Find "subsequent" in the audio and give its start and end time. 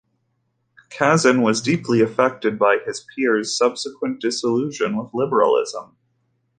3.55-4.19